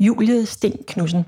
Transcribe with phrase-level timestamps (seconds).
[0.00, 1.26] Julie Sten Knudsen,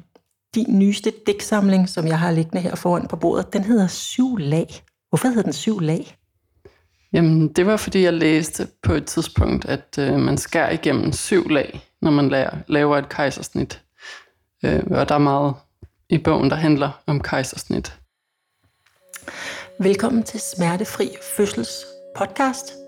[0.55, 4.67] din nyeste digtsamling, som jeg har liggende her foran på bordet, den hedder Syv lag.
[5.09, 6.17] Hvorfor hedder den Syv lag?
[7.13, 11.49] Jamen, det var fordi, jeg læste på et tidspunkt, at øh, man skærer igennem syv
[11.49, 13.83] lag, når man laver, laver et kejsersnit.
[14.65, 15.55] Øh, og der er meget
[16.11, 17.97] i bogen, der handler om kejsersnit.
[19.81, 21.85] Velkommen til Smertefri Fødsels
[22.17, 22.80] podcast.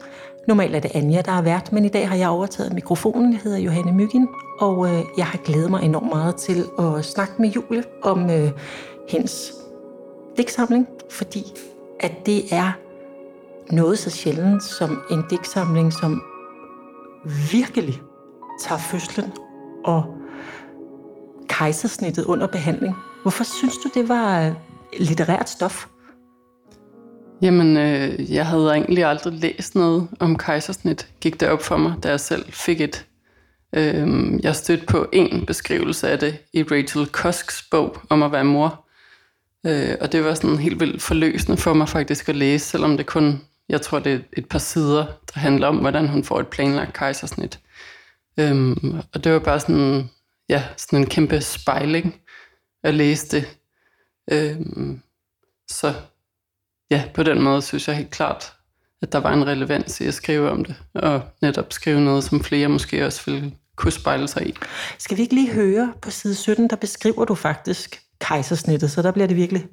[0.46, 3.32] Normalt er det Anja, der er vært, men i dag har jeg overtaget mikrofonen.
[3.32, 4.28] Jeg hedder Johanne Myggen,
[4.58, 8.50] og øh, jeg har glædet mig enormt meget til at snakke med Julie om øh,
[9.08, 9.52] hendes
[10.36, 11.44] digtsamling, fordi
[12.00, 12.72] at det er
[13.70, 16.22] noget så sjældent som en digtsamling, som
[17.52, 18.00] virkelig
[18.60, 19.32] tager fødslen
[19.84, 20.04] og
[21.48, 22.94] kejsersnittet under behandling.
[23.22, 24.54] Hvorfor synes du, det var øh,
[24.98, 25.86] litterært stof?
[27.42, 31.94] Jamen, øh, jeg havde egentlig aldrig læst noget om kejsersnit, gik det op for mig,
[32.02, 33.06] da jeg selv fik et.
[33.72, 34.08] Øh,
[34.42, 38.86] jeg stødte på en beskrivelse af det i Rachel Cusks bog om at være mor.
[39.66, 43.06] Øh, og det var sådan helt vildt forløsende for mig faktisk at læse, selvom det
[43.06, 46.48] kun, jeg tror det er et par sider, der handler om, hvordan hun får et
[46.48, 47.60] planlagt kejsersnit.
[48.40, 48.76] Øh,
[49.14, 50.10] og det var bare sådan,
[50.48, 52.20] ja, sådan en kæmpe spejling
[52.84, 53.58] at læse det.
[54.32, 54.56] Øh,
[55.68, 55.94] så
[56.92, 58.52] ja, på den måde synes jeg helt klart,
[59.02, 62.44] at der var en relevans i at skrive om det, og netop skrive noget, som
[62.44, 64.54] flere måske også ville kunne spejle sig i.
[64.98, 69.12] Skal vi ikke lige høre på side 17, der beskriver du faktisk kejsersnittet, så der
[69.12, 69.66] bliver det virkelig,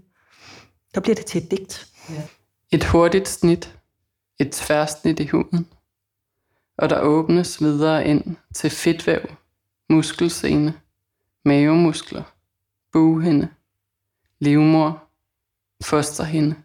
[0.96, 1.88] der bliver det til et digt.
[2.10, 2.22] Ja.
[2.72, 3.76] Et hurtigt snit,
[4.40, 5.68] et tværsnit i huden,
[6.78, 9.22] og der åbnes videre ind til fedtvæv,
[9.90, 10.74] muskelsene,
[11.46, 12.24] mavemuskler,
[12.92, 13.48] bughinde,
[14.40, 15.04] livmor,
[15.84, 16.56] fosterhinde.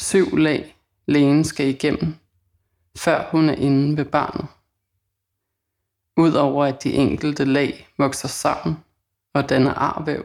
[0.00, 2.14] Syv lag lægen skal igennem,
[2.96, 4.46] før hun er inde ved barnet.
[6.16, 8.76] Udover at de enkelte lag vokser sammen
[9.34, 10.24] og danner arvæv,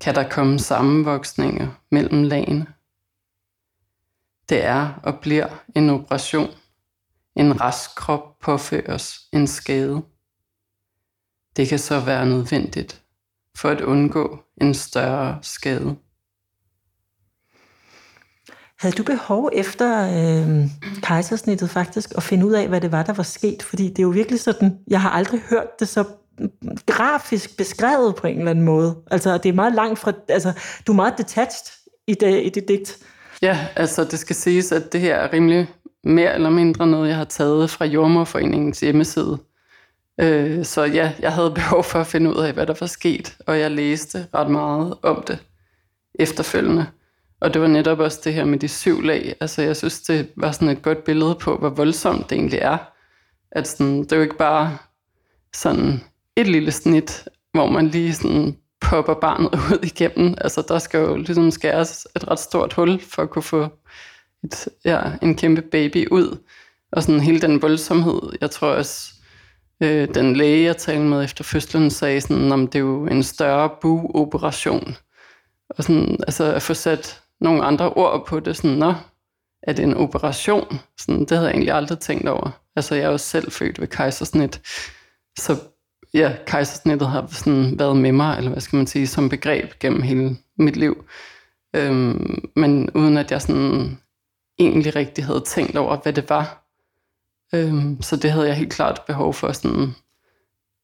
[0.00, 2.66] kan der komme sammenvoksninger mellem lagene.
[4.48, 6.50] Det er og bliver en operation.
[7.36, 10.02] En rask krop påføres en skade.
[11.56, 13.02] Det kan så være nødvendigt
[13.56, 15.96] for at undgå en større skade.
[18.78, 20.66] Havde du behov efter øh,
[21.02, 23.62] kejsersnittet faktisk at finde ud af, hvad det var, der var sket?
[23.62, 26.04] Fordi det er jo virkelig sådan, jeg har aldrig hørt det så
[26.38, 26.50] mm,
[26.86, 28.96] grafisk beskrevet på en eller anden måde.
[29.10, 30.52] Altså, det er meget langt fra, altså,
[30.86, 31.72] du er meget detached
[32.06, 32.98] i det, i det digt.
[33.42, 35.68] Ja, altså det skal siges, at det her er rimelig
[36.04, 39.38] mere eller mindre noget, jeg har taget fra Jordmorforeningens hjemmeside.
[40.20, 43.36] Øh, så ja, jeg havde behov for at finde ud af, hvad der var sket,
[43.46, 45.38] og jeg læste ret meget om det
[46.14, 46.86] efterfølgende.
[47.40, 49.34] Og det var netop også det her med de syv lag.
[49.40, 52.78] Altså jeg synes, det var sådan et godt billede på, hvor voldsomt det egentlig er.
[53.52, 54.78] At sådan, det er jo ikke bare
[55.54, 56.00] sådan
[56.36, 60.34] et lille snit, hvor man lige sådan popper barnet ud igennem.
[60.40, 63.68] Altså der skal jo ligesom skæres et ret stort hul for at kunne få
[64.44, 66.38] et, ja, en kæmpe baby ud.
[66.92, 69.14] Og sådan hele den voldsomhed, jeg tror også,
[69.82, 73.22] øh, den læge, jeg talte med efter fødslen, sagde sådan, om det er jo en
[73.22, 74.96] større buoperation.
[75.70, 78.94] Og sådan, altså at få sat nogle andre ord på det, sådan, nå,
[79.62, 80.78] er det en operation?
[80.98, 82.50] Sådan, det havde jeg egentlig aldrig tænkt over.
[82.76, 84.60] Altså, jeg er jo selv født ved kejsersnit,
[85.38, 85.56] så
[86.14, 90.02] ja, kejsersnittet har sådan været med mig, eller hvad skal man sige, som begreb gennem
[90.02, 91.04] hele mit liv.
[91.76, 93.98] Øhm, men uden at jeg sådan
[94.58, 96.64] egentlig rigtig havde tænkt over, hvad det var.
[97.54, 99.94] Øhm, så det havde jeg helt klart behov for sådan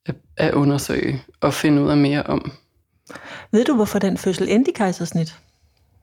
[0.07, 2.53] at, at undersøge og finde ud af mere om.
[3.51, 5.39] Ved du, hvorfor den fødsel endte i kejsersnit?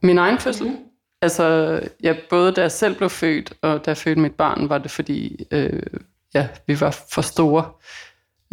[0.04, 0.68] Min egen fødsel?
[0.68, 0.78] Mm.
[1.22, 4.78] Altså, ja, både da jeg selv blev født, og da jeg fødte mit barn, var
[4.78, 5.84] det fordi, øh,
[6.34, 7.66] ja, vi var for store.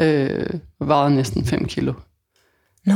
[0.01, 0.51] Øh,
[0.81, 1.93] vejede næsten 5 kilo.
[2.87, 2.95] Nå,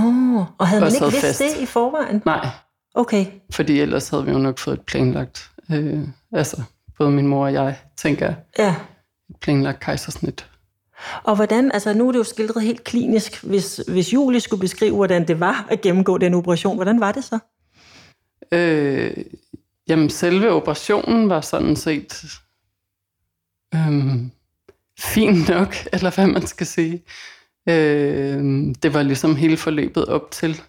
[0.59, 1.39] og havde man ikke vidst fast.
[1.39, 2.23] det i forvejen?
[2.25, 2.49] Nej.
[2.95, 3.27] Okay.
[3.51, 6.01] Fordi ellers havde vi jo nok fået et planlagt, øh,
[6.33, 6.63] altså
[6.99, 8.75] både min mor og jeg, tænker ja.
[9.31, 10.49] et planlagt kejsersnit.
[11.23, 14.95] Og hvordan, altså nu er det jo skildret helt klinisk, hvis, hvis Julie skulle beskrive,
[14.95, 17.39] hvordan det var at gennemgå den operation, hvordan var det så?
[18.53, 19.25] Øh,
[19.89, 22.25] jamen, selve operationen var sådan set
[23.75, 24.17] øh,
[24.99, 27.03] fint nok, eller hvad man skal sige.
[27.69, 30.61] Øh, det var ligesom hele forløbet op til,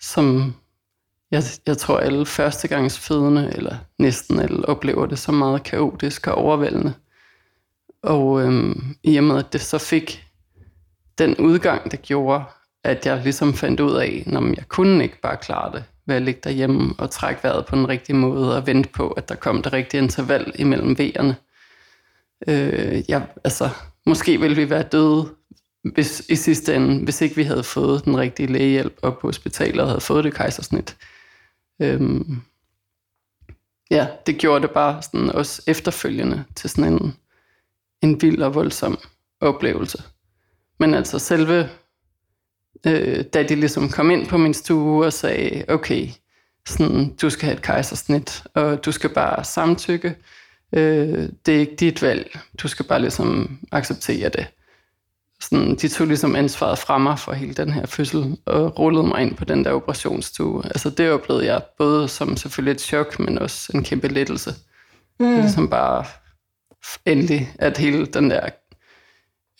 [0.00, 0.54] som
[1.30, 6.94] jeg, jeg tror alle førstegangsfødende, eller næsten alle, oplever det så meget kaotisk og overvældende.
[8.02, 10.24] Og øh, i og med, at det så fik
[11.18, 12.44] den udgang, det gjorde,
[12.84, 16.22] at jeg ligesom fandt ud af, at jeg kunne ikke bare klare det ved at
[16.22, 19.62] ligge derhjemme og trække vejret på den rigtige måde og vente på, at der kom
[19.62, 21.36] det rigtige interval imellem vejerne.
[22.48, 23.70] Øh, jeg, altså,
[24.06, 25.28] måske ville vi være døde
[25.92, 29.80] hvis, i sidste ende, hvis ikke vi havde fået den rigtige lægehjælp op på hospitalet
[29.80, 30.96] og havde fået det kejsersnit.
[31.82, 32.42] Øhm,
[33.90, 37.16] ja, det gjorde det bare sådan også efterfølgende til sådan en,
[38.02, 38.98] en vild og voldsom
[39.40, 40.02] oplevelse.
[40.80, 41.68] Men altså selve,
[42.86, 46.08] øh, da de ligesom kom ind på min stue og sagde, okay,
[46.66, 50.16] sådan, du skal have et kejsersnit, og du skal bare samtykke.
[50.72, 52.38] Øh, det er ikke dit valg.
[52.62, 54.46] Du skal bare ligesom acceptere det.
[55.40, 59.22] Sådan, de tog ligesom ansvaret fra mig for hele den her fødsel, og rullede mig
[59.22, 60.64] ind på den der operationsstue.
[60.64, 64.54] Altså det oplevede jeg både som selvfølgelig et chok, men også en kæmpe lettelse.
[65.20, 65.40] Mm.
[65.40, 66.04] Ligesom bare
[67.06, 68.48] endelig, at hele den der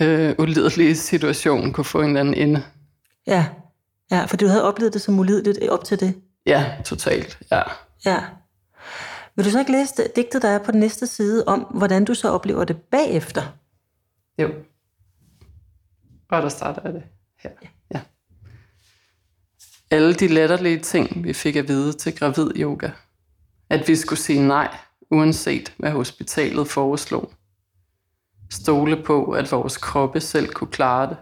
[0.03, 2.63] øh, ulidelige situation kunne få en eller anden ende.
[3.27, 3.47] Ja.
[4.11, 6.23] ja, for du havde oplevet det som ulideligt op til det.
[6.47, 7.63] Ja, totalt, ja.
[8.05, 8.25] Ja.
[9.37, 12.15] Vil du så ikke læse digtet, der er på den næste side, om hvordan du
[12.15, 13.43] så oplever det bagefter?
[14.39, 14.51] Jo.
[16.31, 17.03] Og der starter jeg det
[17.39, 17.51] her.
[17.63, 17.69] Ja.
[17.95, 18.01] ja.
[19.91, 22.91] Alle de latterlige ting, vi fik at vide til gravid yoga.
[23.71, 24.77] At vi skulle sige nej,
[25.11, 27.33] uanset hvad hospitalet foreslog.
[28.51, 31.17] Stole på, at vores kroppe selv kunne klare det,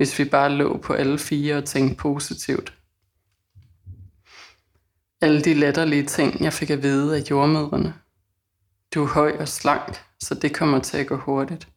[0.00, 2.74] hvis vi bare lå på alle fire og tænkte positivt.
[5.20, 7.94] Alle de latterlige ting, jeg fik at vide af jordmødrene.
[8.94, 11.68] Du er høj og slank, så det kommer til at gå hurtigt.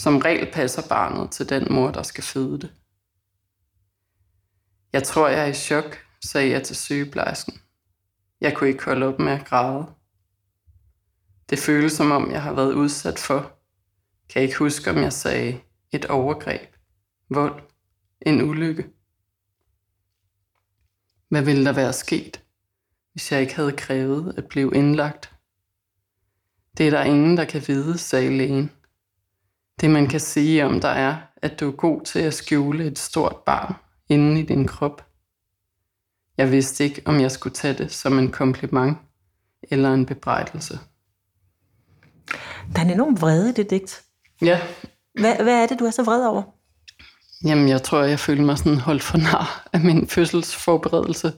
[0.00, 2.72] Som regel passer barnet til den mor, der skal føde det.
[4.92, 7.60] Jeg tror, jeg er i chok, sagde jeg til sygeplejersken.
[8.40, 9.86] Jeg kunne ikke holde op med at græde.
[11.50, 13.52] Det føles som om, jeg har været udsat for.
[14.28, 15.60] Kan ikke huske, om jeg sagde
[15.90, 16.71] et overgreb,
[17.34, 17.62] vold,
[18.26, 18.86] en ulykke.
[21.28, 22.42] Hvad ville der være sket,
[23.12, 25.32] hvis jeg ikke havde krævet at blive indlagt?
[26.78, 28.70] Det er der ingen, der kan vide, sagde lægen.
[29.80, 32.98] Det man kan sige om dig er, at du er god til at skjule et
[32.98, 33.74] stort barn
[34.08, 35.06] inde i din krop.
[36.36, 38.98] Jeg vidste ikke, om jeg skulle tage det som en kompliment
[39.62, 40.78] eller en bebrejdelse.
[42.72, 44.04] Der er en enorm vrede i det digt.
[44.42, 44.60] Ja.
[45.20, 46.42] Hvad, hvad er det, du er så vred over?
[47.44, 51.32] Jamen, jeg tror, jeg følte mig sådan holdt for nar af min fødselsforberedelse.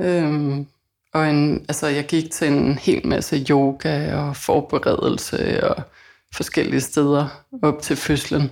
[0.00, 0.66] Øhm,
[1.14, 5.82] og en, altså, jeg gik til en hel masse yoga og forberedelse og
[6.34, 8.50] forskellige steder op til fødslen.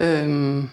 [0.00, 0.68] Øhm,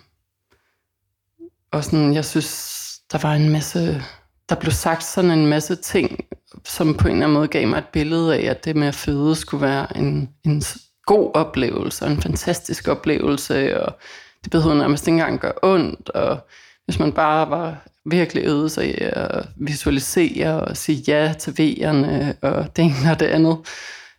[1.72, 4.04] og sådan, jeg synes, der var en masse,
[4.50, 6.26] der blev sagt sådan en masse ting,
[6.66, 8.96] som på en eller anden måde gav mig et billede af, at det med at
[8.96, 10.64] føde skulle være en, en
[11.06, 14.00] god oplevelse, og en fantastisk oplevelse, og
[14.44, 16.38] det behøver nærmest ikke engang gøre ondt, og
[16.86, 22.36] hvis man bare var virkelig øvet sig i at visualisere og sige ja til V'erne,
[22.42, 23.58] og det ene og det andet.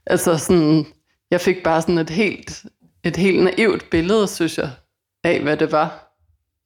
[0.06, 0.86] Altså sådan,
[1.30, 2.64] jeg fik bare sådan et helt,
[3.04, 4.70] et helt naivt billede, synes jeg,
[5.24, 6.06] af hvad det var.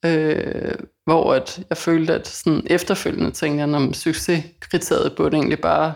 [0.06, 0.74] Øh,
[1.04, 5.94] hvor at jeg følte, at sådan efterfølgende tænkte jeg, om succeskriteriet burde egentlig bare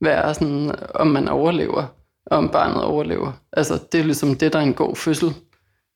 [0.00, 1.86] være sådan, om man overlever,
[2.26, 3.32] og om barnet overlever.
[3.52, 5.34] Altså, det er ligesom det, der er en god fødsel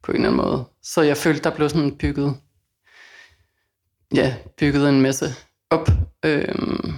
[0.05, 0.65] på en eller anden måde.
[0.83, 2.37] Så jeg følte, der blev sådan bygget,
[4.15, 5.27] ja, bygget en masse
[5.71, 5.89] op.
[6.25, 6.95] Øhm,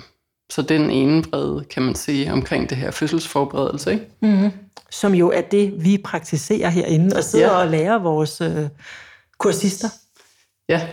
[0.50, 3.93] så den ene brede, kan man sige, omkring det her fødselsforberedelse.
[3.93, 4.06] Ikke?
[4.23, 4.50] Mm-hmm.
[4.91, 7.58] Som jo er det, vi praktiserer herinde, og sidder ja.
[7.58, 8.69] og lærer vores øh,
[9.38, 9.88] kursister.
[10.69, 10.88] Ja.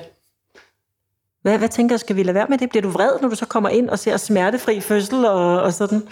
[1.42, 2.69] Hvad, hvad tænker du, skal vi lade være med det?
[2.69, 6.07] Bliver du vred, når du så kommer ind og ser smertefri fødsel og, og sådan?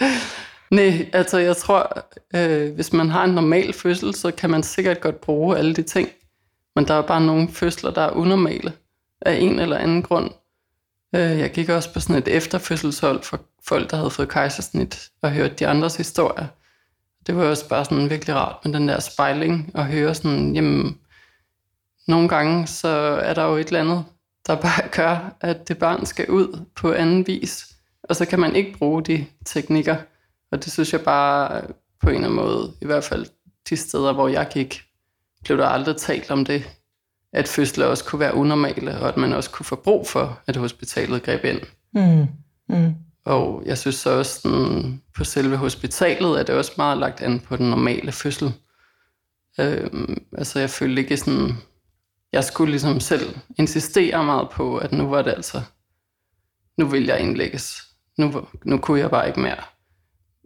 [0.72, 5.00] Nej, altså jeg tror, øh, hvis man har en normal fødsel, så kan man sikkert
[5.00, 6.08] godt bruge alle de ting.
[6.76, 8.72] Men der er bare nogle fødsler, der er unormale
[9.20, 10.30] af en eller anden grund.
[11.14, 15.30] Øh, jeg gik også på sådan et efterfødselshold for folk, der havde fået kejsersnit, og
[15.30, 16.46] hørte de andres historier.
[17.26, 20.98] Det var også bare sådan virkelig rart med den der spejling, og høre sådan, jamen,
[22.08, 22.88] nogle gange så
[23.22, 24.04] er der jo et eller andet,
[24.46, 27.68] der bare gør, at det barn skal ud på anden vis.
[28.02, 29.96] Og så kan man ikke bruge de teknikker.
[30.52, 31.62] Og det synes jeg bare
[32.00, 33.26] på en eller anden måde, i hvert fald
[33.68, 34.82] de steder, hvor jeg gik,
[35.44, 36.70] blev der aldrig talt om det,
[37.32, 40.56] at fødsler også kunne være unormale, og at man også kunne få brug for, at
[40.56, 41.60] hospitalet greb ind.
[41.94, 42.26] Mm.
[42.68, 42.94] Mm.
[43.24, 47.40] Og jeg synes så også, sådan, på selve hospitalet er det også meget lagt an
[47.40, 48.52] på den normale fødsel.
[49.60, 51.50] Øhm, altså jeg følte ikke sådan,
[52.32, 55.62] jeg skulle ligesom selv insistere meget på, at nu var det altså,
[56.78, 57.82] nu vil jeg indlægges.
[58.18, 59.62] Nu, nu kunne jeg bare ikke mere.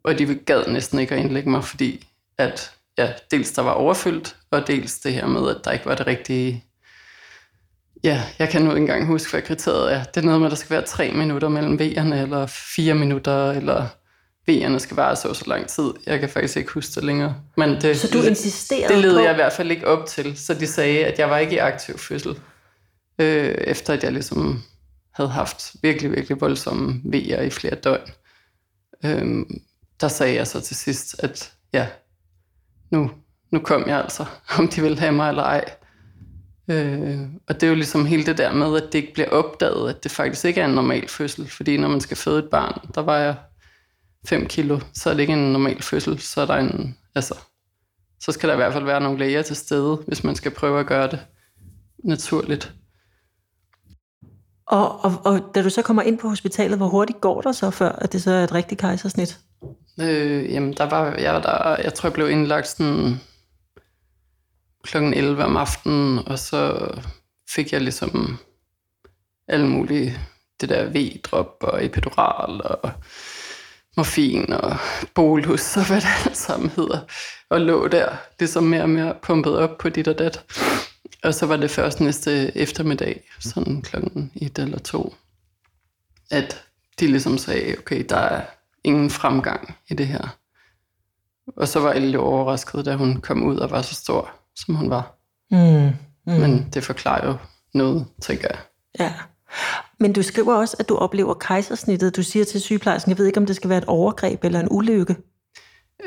[0.06, 2.06] Og de gad næsten ikke at indlægge mig, fordi
[2.38, 5.94] at ja, dels der var overfyldt, og dels det her med, at der ikke var
[5.94, 6.64] det rigtige...
[8.04, 10.04] Ja, jeg kan nu ikke engang huske, hvad kriteriet er.
[10.04, 13.50] Det er noget med, at der skal være tre minutter mellem V'erne, eller fire minutter,
[13.50, 13.86] eller
[14.50, 15.92] V'erne skal vare så så lang tid.
[16.06, 17.34] Jeg kan faktisk ikke huske det længere.
[17.56, 20.38] Men det, Så du insisterede det led jeg i hvert fald ikke op til.
[20.38, 22.38] Så de sagde, at jeg var ikke i aktiv fødsel.
[23.18, 24.62] Øh, efter at jeg ligesom
[25.14, 28.10] havde haft virkelig, virkelig voldsomme V'er i flere døgn.
[29.04, 29.46] Øh,
[30.00, 31.88] der sagde jeg så til sidst, at ja,
[32.91, 33.11] nu,
[33.50, 34.25] nu kom jeg altså,
[34.59, 35.65] om de ville have mig eller ej.
[36.69, 39.91] Øh, og det er jo ligesom hele det der med, at det ikke bliver opdaget,
[39.91, 41.49] at det faktisk ikke er en normal fødsel.
[41.49, 43.35] Fordi når man skal føde et barn, der vejer
[44.26, 46.19] 5 kilo, så er det ikke en normal fødsel.
[46.19, 47.35] Så er der en, altså,
[48.21, 50.81] så skal der i hvert fald være nogle læger til stede, hvis man skal prøve
[50.81, 51.21] at gøre det
[52.05, 52.73] naturligt.
[54.67, 57.71] Og, og, og da du så kommer ind på hospitalet, hvor hurtigt går der så,
[57.71, 59.41] før at det så er et rigtigt kejsersnit?
[60.00, 63.21] Øh, jamen, der var, jeg var der, jeg tror, jeg blev indlagt sådan
[64.83, 66.91] klokken 11 om aftenen, og så
[67.49, 68.38] fik jeg ligesom
[69.49, 70.19] alle mulige,
[70.61, 72.91] det der V-drop og epidural og
[73.97, 74.76] morfin og
[75.15, 77.00] bolus og hvad det alt sammen hedder,
[77.50, 80.45] og lå der ligesom mere og mere pumpet op på dit og dat.
[81.23, 85.15] Og så var det først næste eftermiddag, sådan klokken et eller to,
[86.31, 86.65] at
[87.00, 88.43] de ligesom sagde, okay, der er
[88.87, 90.37] ingen fremgang i det her.
[91.57, 94.75] Og så var Elle jo overrasket, da hun kom ud og var så stor, som
[94.75, 95.19] hun var.
[95.50, 95.90] Mm.
[96.26, 96.40] Mm.
[96.40, 97.37] Men det forklarer jo
[97.75, 98.59] noget, tænker jeg.
[98.99, 99.12] Ja.
[100.00, 102.16] Men du skriver også, at du oplever kejsersnittet.
[102.16, 104.69] Du siger til sygeplejersken, jeg ved ikke, om det skal være et overgreb eller en
[104.71, 105.16] ulykke.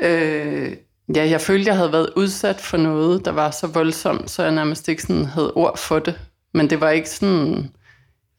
[0.00, 0.76] Øh,
[1.14, 4.52] ja, jeg følte, jeg havde været udsat for noget, der var så voldsomt, så jeg
[4.52, 6.20] nærmest ikke sådan havde ord for det.
[6.54, 7.70] Men det var ikke sådan...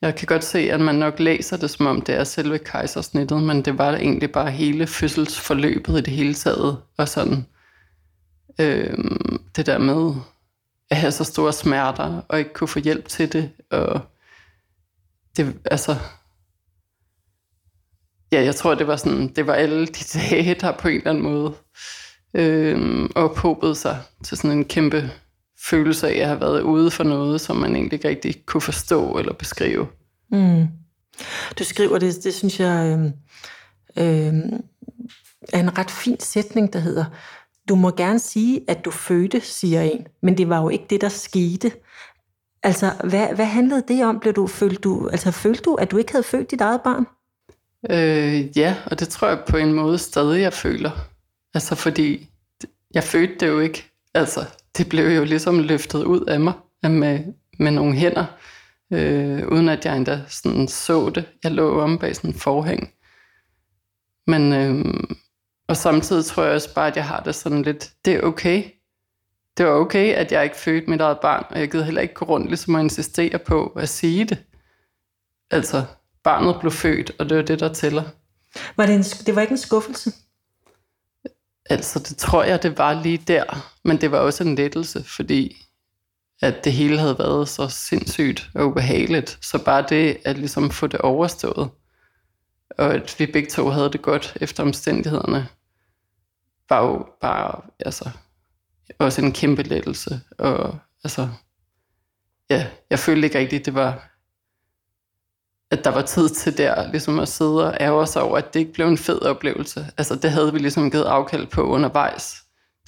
[0.01, 3.43] Jeg kan godt se, at man nok læser det, som om det er selve kejsersnittet,
[3.43, 6.81] men det var egentlig bare hele fødselsforløbet i det hele taget.
[6.97, 7.45] Og sådan
[8.59, 8.97] øh,
[9.55, 10.13] det der med
[10.89, 13.51] at have så store smerter, og ikke kunne få hjælp til det.
[13.71, 14.01] Og
[15.37, 15.95] det, altså,
[18.31, 21.09] ja, jeg tror, det var sådan, det var alle de dage, der på en eller
[21.09, 21.53] anden måde
[22.33, 25.11] øh, ophobede sig til sådan en kæmpe
[25.63, 29.17] følelse af at have været ude for noget, som man egentlig ikke rigtig kunne forstå
[29.17, 29.87] eller beskrive.
[30.31, 30.67] Mm.
[31.59, 33.05] Du skriver det, det synes jeg øh,
[33.97, 34.33] øh,
[35.53, 37.05] er en ret fin sætning, der hedder,
[37.69, 41.01] du må gerne sige, at du fødte, siger en, men det var jo ikke det,
[41.01, 41.71] der skete.
[42.63, 44.19] Altså, hvad, hvad handlede det om?
[44.19, 47.05] Blev du, følte, du, altså, følte du, at du ikke havde født dit eget barn?
[47.89, 50.91] Øh, ja, og det tror jeg på en måde stadig, jeg føler.
[51.53, 52.29] Altså, fordi
[52.93, 53.91] jeg fødte det jo ikke.
[54.13, 54.45] Altså,
[54.77, 57.19] det blev jo ligesom løftet ud af mig med,
[57.59, 58.25] med nogle hænder,
[58.93, 61.25] øh, uden at jeg endda sådan så det.
[61.43, 62.93] Jeg lå om bag sådan en forhæng.
[64.27, 64.85] Men, øh,
[65.67, 68.63] og samtidig tror jeg også bare, at jeg har det sådan lidt, det er okay.
[69.57, 72.13] Det var okay, at jeg ikke fødte mit eget barn, og jeg gider heller ikke
[72.13, 74.37] gå rundt ligesom at insistere på at sige det.
[75.51, 75.83] Altså,
[76.23, 78.03] barnet blev født, og det var det, der tæller.
[78.77, 80.11] Var det, en, det var ikke en skuffelse?
[81.71, 83.71] Altså, det tror jeg, det var lige der.
[83.83, 85.67] Men det var også en lettelse, fordi
[86.41, 89.37] at det hele havde været så sindssygt og ubehageligt.
[89.41, 91.69] Så bare det at ligesom få det overstået,
[92.77, 95.47] og at vi begge to havde det godt efter omstændighederne,
[96.69, 98.09] var jo bare altså,
[98.99, 100.21] også en kæmpe lettelse.
[100.37, 101.29] Og altså,
[102.49, 104.10] ja, jeg følte ikke rigtigt, det var
[105.71, 108.59] at der var tid til der, ligesom at sidde og ærge sig over, at det
[108.59, 109.87] ikke blev en fed oplevelse.
[109.97, 112.35] Altså, det havde vi ligesom givet afkald på undervejs.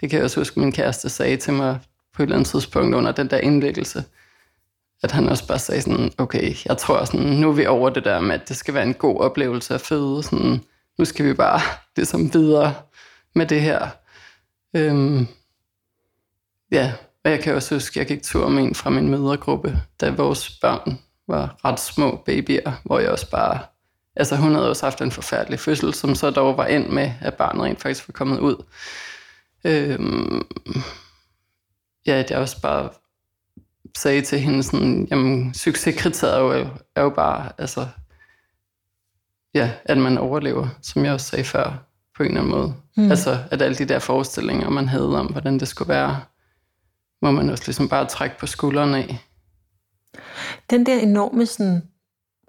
[0.01, 1.79] Det kan jeg også huske, min kæreste sagde til mig
[2.13, 4.03] på et eller andet tidspunkt under den der indlæggelse,
[5.03, 8.03] at han også bare sagde sådan, okay, jeg tror sådan, nu er vi over det
[8.03, 10.23] der med, at det skal være en god oplevelse at føde.
[10.23, 10.61] Sådan,
[10.99, 11.61] nu skal vi bare
[11.95, 12.73] ligesom videre
[13.35, 13.87] med det her.
[14.75, 15.27] Øhm,
[16.71, 16.93] ja,
[17.25, 20.49] og jeg kan også huske, jeg gik tur med en fra min mødergruppe, da vores
[20.61, 20.99] børn
[21.33, 23.59] var ret små babyer, hvor jeg også bare...
[24.15, 27.33] Altså hun havde også haft en forfærdelig fødsel, som så dog var ind med, at
[27.33, 28.63] barnet rent faktisk var kommet ud.
[29.63, 30.47] Øhm,
[32.05, 32.89] ja, at jeg også bare
[33.97, 37.87] sagde til hende sådan, jamen succeskriteriet er jo, er jo bare, altså,
[39.53, 41.85] ja, at man overlever, som jeg også sagde før,
[42.17, 42.75] på en eller anden måde.
[42.97, 43.11] Mm.
[43.11, 46.21] Altså, at alle de der forestillinger, man havde om, hvordan det skulle være,
[47.21, 49.17] må man også ligesom bare trække på skuldrene af.
[50.73, 51.81] Den der enorme sådan,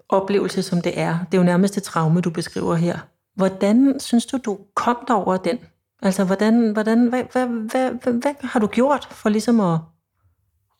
[0.09, 2.99] oplevelse, som det er, det er jo nærmest et traume, du beskriver her.
[3.35, 5.59] Hvordan synes du, du kom over den?
[6.01, 9.79] Altså, hvordan, hvordan, hvad, hvad, hvad, hvad, hvad har du gjort for ligesom at,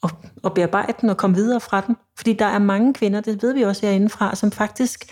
[0.04, 0.10] at,
[0.44, 1.96] at bearbejde den og komme videre fra den?
[2.18, 5.06] Fordi der er mange kvinder, det ved vi også herindefra, som faktisk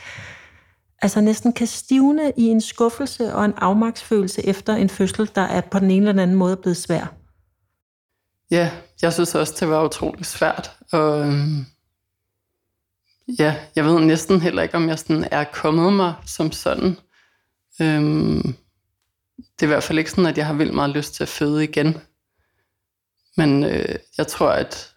[1.01, 5.61] altså næsten kan stivne i en skuffelse og en afmagtsfølelse efter en fødsel, der er
[5.61, 7.13] på den ene eller anden måde blevet svær.
[8.51, 8.71] Ja,
[9.01, 10.71] jeg synes også, det var utrolig svært.
[10.91, 11.65] Og øhm,
[13.39, 16.97] ja, jeg ved næsten heller ikke, om jeg sådan er kommet mig som sådan.
[17.81, 18.55] Øhm,
[19.37, 21.29] det er i hvert fald ikke sådan, at jeg har vildt meget lyst til at
[21.29, 21.97] føde igen.
[23.37, 24.93] Men øh, jeg tror, at,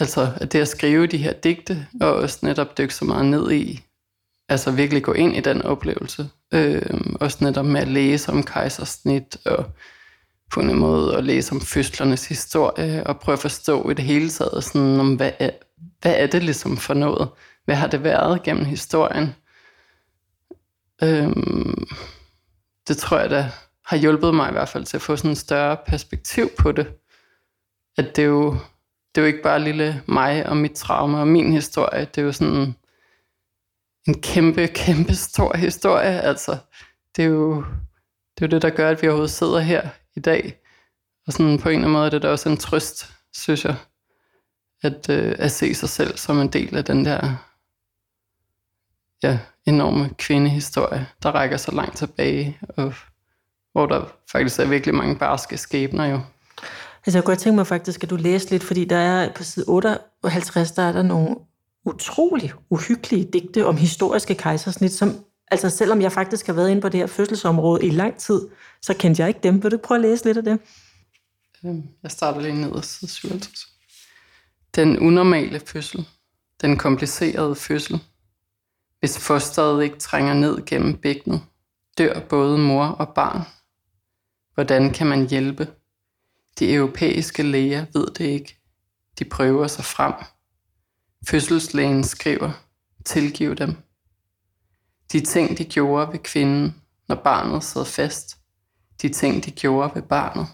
[0.00, 3.52] altså, at det at skrive de her digte, og også netop dykke så meget ned
[3.52, 3.80] i,
[4.48, 9.36] altså virkelig gå ind i den oplevelse, øh, også netop med at læse om kejsersnit,
[9.44, 9.64] og
[10.50, 14.30] på en måde at læse om fødslernes historie, og prøve at forstå i det hele
[14.30, 15.50] taget, sådan, om hvad, er,
[16.00, 17.28] hvad er det ligesom for noget?
[17.64, 19.34] Hvad har det været gennem historien?
[21.02, 21.86] Øhm,
[22.88, 23.50] det tror jeg da
[23.84, 26.86] har hjulpet mig i hvert fald til at få sådan en større perspektiv på det.
[27.98, 28.52] At det er jo,
[29.14, 32.04] det er jo ikke bare lille mig og mit traume og min historie.
[32.04, 32.74] Det er jo sådan
[34.06, 36.20] en kæmpe, kæmpe stor historie.
[36.20, 36.58] Altså,
[37.16, 37.64] det er jo
[38.38, 40.60] det, er jo det der gør, at vi overhovedet sidder her i dag.
[41.26, 43.76] Og sådan på en eller anden måde er det da også en trøst, synes jeg,
[44.82, 47.34] at, øh, at se sig selv som en del af den der
[49.22, 52.94] ja, enorme kvindehistorie, der rækker så langt tilbage, og
[53.72, 56.20] hvor der faktisk er virkelig mange barske skæbner jo.
[57.06, 59.44] Altså jeg kunne godt tænke mig faktisk, at du læste lidt, fordi der er på
[59.44, 61.36] side 58, der er der nogle
[61.84, 66.88] utrolig uhyggelige digte om historiske kejsersnit, som altså selvom jeg faktisk har været inde på
[66.88, 68.48] det her fødselsområde i lang tid,
[68.82, 69.62] så kendte jeg ikke dem.
[69.62, 70.58] Vil du prøve at læse lidt af det?
[71.64, 73.77] Øhm, jeg starter lige ned ad side 57.
[74.74, 76.08] Den unormale fødsel.
[76.60, 78.00] Den komplicerede fødsel.
[79.00, 81.42] Hvis fosteret ikke trænger ned gennem bækkenet,
[81.98, 83.42] dør både mor og barn.
[84.54, 85.68] Hvordan kan man hjælpe?
[86.58, 88.58] De europæiske læger ved det ikke.
[89.18, 90.14] De prøver sig frem.
[91.28, 92.50] Fødselslægen skriver,
[93.04, 93.76] tilgiv dem.
[95.12, 98.38] De ting, de gjorde ved kvinden, når barnet sad fast.
[99.02, 100.46] De ting, de gjorde ved barnet.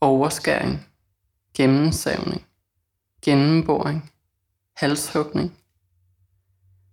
[0.00, 0.86] Overskæring,
[1.54, 2.46] gennemsavning,
[3.22, 4.12] gennemboring,
[4.76, 5.56] halshugning.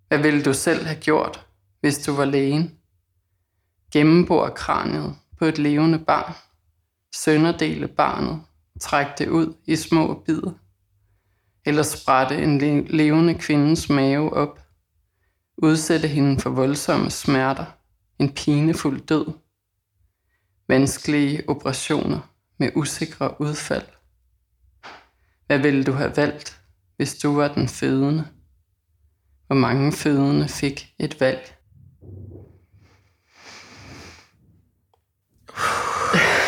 [0.07, 1.45] Hvad ville du selv have gjort,
[1.79, 2.77] hvis du var lægen?
[3.93, 6.33] Gennembor kraniet på et levende barn.
[7.15, 8.41] Sønderdele barnet.
[8.79, 10.51] Træk det ud i små bidder.
[11.65, 14.59] Eller sprætte en levende kvindes mave op.
[15.57, 17.65] Udsætte hende for voldsomme smerter.
[18.19, 19.25] En pinefuld død.
[20.67, 22.19] Vanskelige operationer
[22.57, 23.96] med usikre udfald.
[25.47, 26.61] Hvad ville du have valgt,
[26.97, 28.27] hvis du var den fødende?
[29.47, 31.53] Hvor mange fødende fik et valg?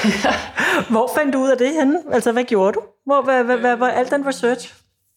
[0.91, 1.99] Hvor fandt du ud af det henne?
[2.11, 2.81] Altså, hvad gjorde du?
[3.05, 4.73] Hvor, hvad, hvad, hvad var alt den research?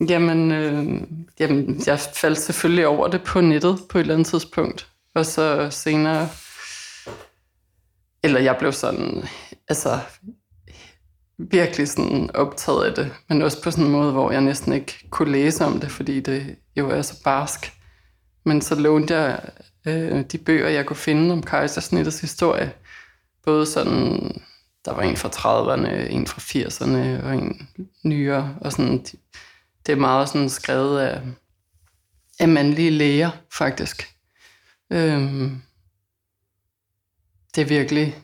[0.09, 1.03] Jamen, øh,
[1.41, 4.89] jamen, jeg faldt selvfølgelig over det på nettet på et eller andet tidspunkt.
[5.15, 6.29] Og så senere,
[8.25, 9.25] eller jeg blev sådan,
[9.69, 9.99] altså
[11.51, 15.09] virkelig sådan optaget af det, men også på sådan en måde, hvor jeg næsten ikke
[15.11, 17.73] kunne læse om det, fordi det jo er så barsk.
[18.45, 19.41] Men så lånte jeg
[19.87, 22.73] øh, de bøger, jeg kunne finde om kejsersnittets historie.
[23.45, 24.43] Både sådan,
[24.85, 27.69] der var en fra 30'erne, en fra 80'erne og en
[28.05, 28.57] nyere.
[28.61, 29.05] Og sådan,
[29.87, 31.23] det er meget sådan skrevet af,
[32.41, 34.09] af mandlige læger, faktisk.
[34.91, 35.63] Øhm,
[37.55, 38.17] det er virkelig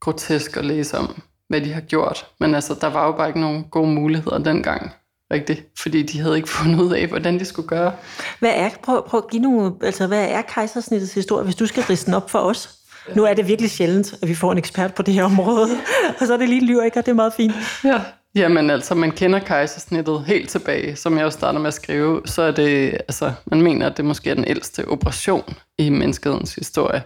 [0.00, 2.26] grotesk at læse om, hvad de har gjort.
[2.40, 4.92] Men altså, der var jo bare ikke nogen gode muligheder dengang
[5.32, 7.92] rigtigt, fordi de havde ikke fundet ud af, hvordan de skulle gøre.
[8.38, 11.82] Hvad er, prøv, prøv at give nogle, altså, hvad er kejsersnittets historie, hvis du skal
[11.82, 12.70] riste den op for os?
[13.08, 13.14] Ja.
[13.14, 15.68] Nu er det virkelig sjældent, at vi får en ekspert på det her område,
[16.20, 17.54] og så er det lige lyriker, det er meget fint.
[17.84, 18.00] Ja,
[18.34, 22.42] Jamen altså, man kender kejsersnittet helt tilbage, som jeg også starter med at skrive, så
[22.42, 27.02] er det, altså, man mener, at det måske er den ældste operation i menneskets historie.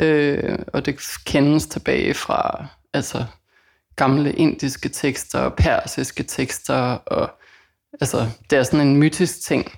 [0.00, 0.96] Øh, og det
[1.26, 3.24] kendes tilbage fra, altså,
[3.96, 6.74] gamle indiske tekster og persiske tekster,
[7.06, 7.30] og
[8.00, 9.72] altså, det er sådan en mytisk ting,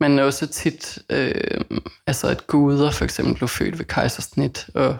[0.00, 1.60] men også tit, øh,
[2.06, 4.96] altså at guder for eksempel blev født ved kejsersnit, og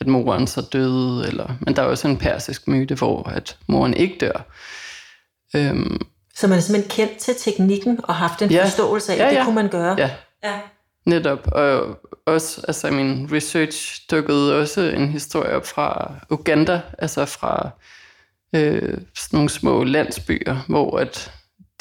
[0.00, 3.94] at moren så døde, eller, men der er også en persisk myte, hvor at moren
[3.94, 4.46] ikke dør.
[5.56, 6.00] Øhm,
[6.34, 9.36] så man er simpelthen kendt til teknikken og haft en ja, forståelse af, ja, ja.
[9.36, 9.94] det kunne man gøre?
[9.98, 10.10] Ja,
[10.44, 10.60] ja.
[11.06, 11.48] netop.
[11.52, 17.70] Og også, altså min research dukkede også en historie op fra Uganda, altså fra
[18.54, 21.32] øh, sådan nogle små landsbyer, hvor at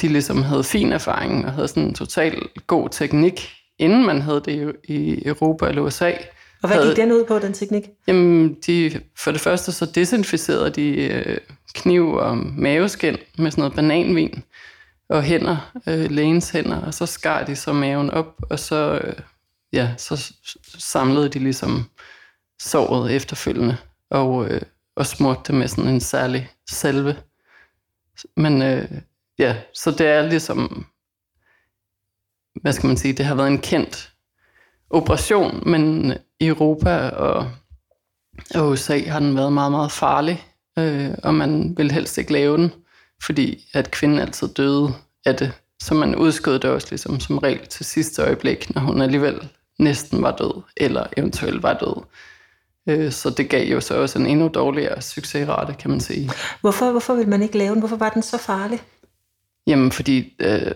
[0.01, 4.41] de ligesom havde fin erfaring og havde sådan en total god teknik, inden man havde
[4.45, 6.12] det i Europa eller USA.
[6.63, 7.84] Og hvad gik den ud på, den teknik?
[8.08, 11.38] Jamen, de, for det første så desinficerede de øh,
[11.73, 14.43] kniv og maveskin med sådan noget bananvin
[15.10, 19.13] og hænder, øh, lægens hænder, og så skar de så maven op, og så, øh,
[19.73, 20.34] ja, så
[20.77, 21.84] samlede de ligesom
[22.62, 23.77] såret efterfølgende,
[24.12, 24.62] og, øh,
[24.99, 27.17] og smurte det med sådan en særlig salve.
[28.35, 28.91] Men øh,
[29.39, 30.85] ja, så det er ligesom,
[32.62, 34.13] hvad skal man sige, det har været en kendt
[34.89, 37.51] operation, men i Europa og
[38.55, 40.43] Og i USA har den været meget, meget farlig,
[40.79, 42.73] øh, og man vil helst ikke lave den,
[43.23, 44.93] fordi at kvinden altid døde
[45.25, 45.51] af det.
[45.81, 50.21] Så man udskød det også ligesom som regel til sidste øjeblik, når hun alligevel næsten
[50.21, 52.03] var død, eller eventuelt var død.
[52.89, 56.32] Øh, så det gav jo så også en endnu dårligere succesrate, kan man sige.
[56.62, 57.80] Hvorfor, hvorfor vil man ikke lave den?
[57.80, 58.82] Hvorfor var den så farlig?
[59.67, 60.71] Jamen, fordi øh,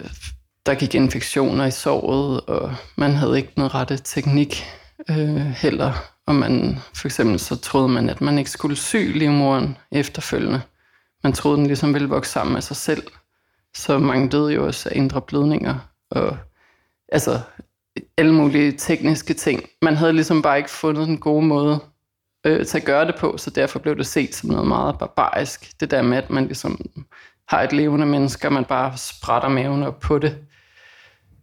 [0.65, 4.65] der gik infektioner i såret, og man havde ikke den rette teknik
[5.09, 5.93] øh, heller.
[6.27, 10.61] Og man, for eksempel så troede man, at man ikke skulle sy livmoren efterfølgende.
[11.23, 13.03] Man troede, den ligesom ville vokse sammen med sig selv.
[13.75, 15.75] Så mange døde jo også af indre blødninger.
[16.11, 16.37] Og
[17.11, 17.39] altså
[18.17, 19.63] alle mulige tekniske ting.
[19.81, 21.79] Man havde ligesom bare ikke fundet den gode måde
[22.45, 25.71] øh, til at gøre det på, så derfor blev det set som noget meget barbarisk.
[25.79, 26.81] Det der med, at man ligesom
[27.47, 30.37] har et levende menneske, og man bare sprætter maven op på det.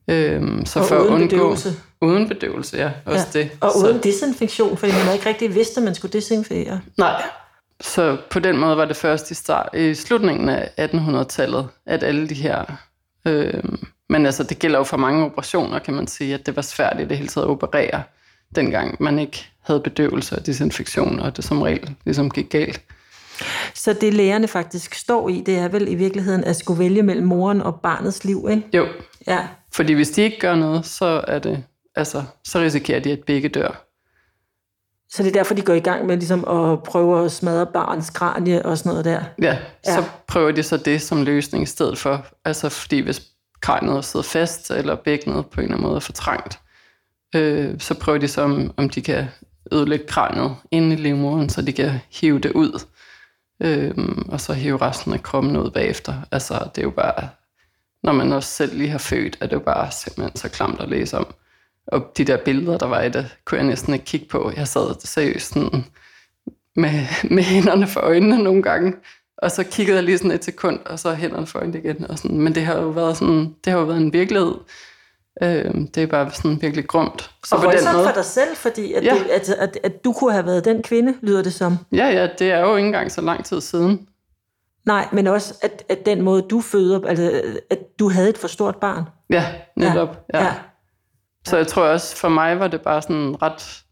[0.08, 1.74] Øhm, så og for uden at undgå, bedøvelse.
[2.00, 2.90] Uden bedøvelse, ja.
[3.06, 3.38] Også Ja.
[3.42, 3.50] det.
[3.60, 6.80] Og så, uden desinfektion, fordi man ikke rigtig vidste, at man skulle desinfekere.
[6.98, 7.22] Nej.
[7.80, 12.28] Så på den måde var det først i, start, i slutningen af 1800-tallet, at alle
[12.28, 12.64] de her...
[13.26, 13.62] Øh,
[14.08, 17.00] men altså, det gælder jo for mange operationer, kan man sige, at det var svært
[17.00, 18.02] i det hele taget at operere,
[18.56, 22.80] dengang man ikke havde bedøvelse og desinfektion, og det som regel ligesom gik galt.
[23.74, 27.26] Så det lægerne faktisk står i, det er vel i virkeligheden at skulle vælge mellem
[27.26, 28.62] moren og barnets liv, ikke?
[28.74, 28.86] Jo,
[29.26, 29.48] Ja.
[29.72, 31.64] fordi hvis de ikke gør noget, så er det...
[31.96, 33.86] Altså, så risikerer de, at begge dør.
[35.10, 38.10] Så det er derfor, de går i gang med ligesom at prøve at smadre barnets
[38.10, 39.22] kranie og sådan noget der.
[39.42, 39.94] Ja, Ja.
[39.94, 42.26] så prøver de så det som løsning i stedet for.
[42.44, 43.22] Altså fordi hvis
[43.60, 46.58] kraniet sidder fast, eller bækkenet på en eller anden måde er for trangt,
[47.36, 49.26] øh, så prøver de så, om, om de kan
[49.72, 52.84] ødelægge kraniet inde i livmoderen, så de kan hive det ud,
[53.62, 53.94] øh,
[54.28, 56.14] og så hive resten af kroppen ud bagefter.
[56.32, 57.28] Altså det er jo bare,
[58.02, 60.88] når man også selv lige har født, er det jo bare simpelthen så klamt at
[60.88, 61.34] læse om.
[61.86, 64.52] Og de der billeder, der var i det, kunne jeg næsten ikke kigge på.
[64.56, 65.84] Jeg sad seriøst sådan
[66.76, 68.94] med, med hænderne for øjnene nogle gange,
[69.38, 72.10] og så kiggede jeg lige sådan et sekund, og så hænderne for øjnene igen.
[72.10, 72.38] Og sådan.
[72.38, 74.54] Men det har jo været sådan, det har jo været en virkelighed.
[75.42, 77.30] Øh, det er bare sådan virkelig grumt.
[77.46, 79.14] Så og voldsomt for dig selv, fordi at, Ja.
[79.14, 81.76] det, at, at, at du kunne have været den kvinde, lyder det som.
[81.92, 84.08] Ja, ja, det er jo ikke engang så lang tid siden.
[84.86, 88.48] Nej, men også at, at den måde, du føder, altså at du havde et for
[88.48, 89.04] stort barn.
[89.30, 89.44] Ja,
[89.76, 90.24] netop.
[90.34, 90.38] Ja.
[90.38, 90.44] ja.
[90.44, 90.54] ja.
[91.46, 93.82] Så jeg tror også, for mig var det bare sådan ret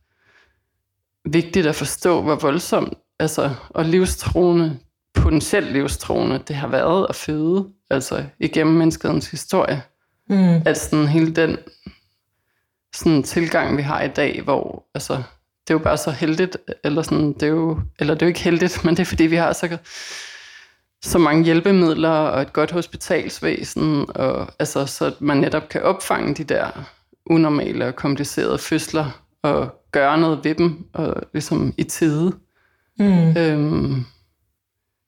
[1.32, 4.78] vigtigt at forstå, hvor voldsomt altså, og livstruende,
[5.14, 9.82] potentielt livstruende, det har været at føde, altså igennem menneskets historie.
[10.28, 10.62] Mm.
[10.64, 11.58] At sådan hele den
[12.94, 17.02] sådan tilgang, vi har i dag, hvor altså, det er jo bare så heldigt, eller
[17.02, 19.36] sådan, det er jo, eller det er jo ikke heldigt, men det er fordi, vi
[19.36, 19.78] har så,
[21.02, 26.44] så mange hjælpemidler og et godt hospitalsvæsen, og altså, så man netop kan opfange de
[26.44, 26.90] der
[27.26, 32.32] unormale og komplicerede fødsler, og gøre noget ved dem, og ligesom i tide.
[32.98, 33.36] Mm.
[33.36, 34.04] Øhm,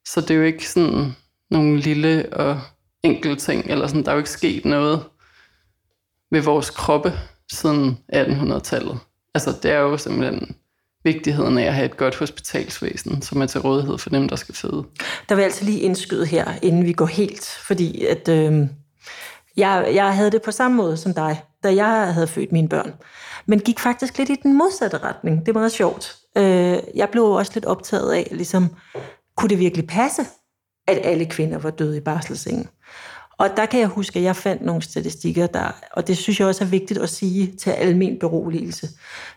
[0.07, 1.15] så det er jo ikke sådan
[1.49, 2.59] nogle lille og
[3.03, 5.03] enkelte ting, eller sådan, der er jo ikke sket noget
[6.31, 7.13] ved vores kroppe
[7.51, 8.99] siden 1800-tallet.
[9.35, 10.55] Altså det er jo simpelthen
[11.03, 14.55] vigtigheden af at have et godt hospitalsvæsen, som er til rådighed for dem, der skal
[14.55, 14.83] føde.
[15.29, 18.67] Der vil jeg altså lige indskyde her, inden vi går helt, fordi at, øh,
[19.57, 22.93] jeg, jeg havde det på samme måde som dig, da jeg havde født mine børn.
[23.45, 25.45] Men gik faktisk lidt i den modsatte retning.
[25.45, 26.15] Det var meget sjovt.
[26.37, 28.75] Øh, jeg blev også lidt optaget af, ligesom,
[29.37, 30.21] kunne det virkelig passe,
[30.87, 32.67] at alle kvinder var døde i barselssengen?
[33.41, 36.47] Og der kan jeg huske, at jeg fandt nogle statistikker, der, og det synes jeg
[36.47, 38.89] også er vigtigt at sige til almen beroligelse,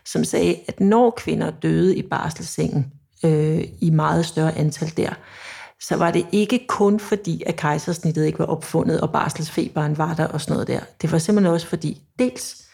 [0.05, 2.91] som sagde, at når kvinder døde i barselssengen
[3.25, 5.13] øh, i meget større antal der,
[5.81, 10.27] så var det ikke kun fordi, at kejsersnittet ikke var opfundet, og barselsfeberen var der
[10.27, 10.79] og sådan noget der.
[11.01, 12.65] Det var simpelthen også fordi, dels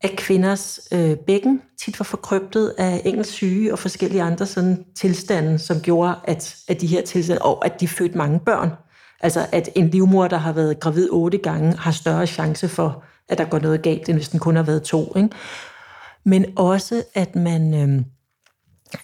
[0.00, 5.58] at kvinders øh, bækken tit var forkrøbtet af engelsk syge og forskellige andre sådan tilstande,
[5.58, 8.70] som gjorde, at, at de her tilstande, og at de fødte mange børn.
[9.20, 13.38] Altså at en livmor, der har været gravid otte gange, har større chance for, at
[13.38, 15.16] der går noget galt, end hvis den kun har været to.
[15.16, 15.28] Ikke?
[16.24, 18.04] Men også, at man, øh,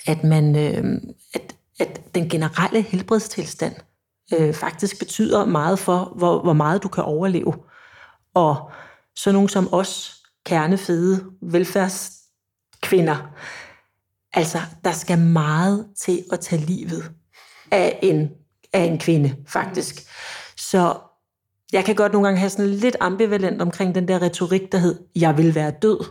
[0.07, 1.01] at, man øh,
[1.35, 3.75] at, at den generelle helbredstilstand
[4.39, 7.55] øh, faktisk betyder meget for, hvor, hvor meget du kan overleve.
[8.35, 8.71] Og
[9.17, 13.31] så nogen som os, kernefede velfærdskvinder,
[14.33, 17.13] altså der skal meget til at tage livet
[17.71, 18.31] af en,
[18.73, 20.03] af en kvinde, faktisk.
[20.57, 20.95] Så
[21.73, 24.99] jeg kan godt nogle gange have sådan lidt ambivalent omkring den der retorik, der hed,
[25.17, 26.05] jeg vil være død.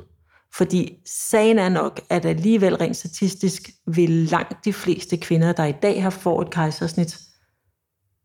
[0.53, 5.71] Fordi sagen er nok, at alligevel rent statistisk vil langt de fleste kvinder, der i
[5.71, 7.19] dag har fået et kejsersnit,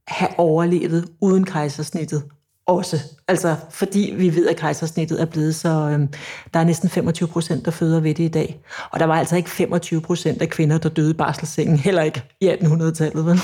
[0.09, 2.23] have overlevet uden kejsersnittet,
[2.66, 3.01] også.
[3.29, 5.68] Altså, fordi vi ved, at kejsersnittet er blevet så...
[5.68, 6.09] Øhm,
[6.55, 8.61] der er næsten 25 procent, der føder ved det i dag.
[8.90, 12.23] Og der var altså ikke 25 procent af kvinder, der døde i barselssengen, heller ikke
[12.40, 13.40] i 1800-tallet, vel?